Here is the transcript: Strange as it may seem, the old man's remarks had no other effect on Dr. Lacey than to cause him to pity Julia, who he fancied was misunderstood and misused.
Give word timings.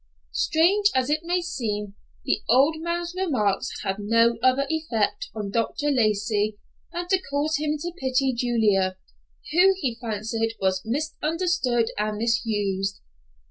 Strange 0.33 0.89
as 0.95 1.11
it 1.11 1.19
may 1.23 1.41
seem, 1.41 1.93
the 2.25 2.41
old 2.49 2.81
man's 2.81 3.13
remarks 3.15 3.69
had 3.83 3.97
no 3.99 4.35
other 4.41 4.65
effect 4.67 5.29
on 5.35 5.51
Dr. 5.51 5.91
Lacey 5.91 6.57
than 6.91 7.07
to 7.09 7.21
cause 7.29 7.57
him 7.57 7.77
to 7.77 7.93
pity 7.99 8.33
Julia, 8.33 8.97
who 9.51 9.75
he 9.77 9.99
fancied 10.01 10.55
was 10.59 10.81
misunderstood 10.83 11.91
and 11.99 12.17
misused. 12.17 12.99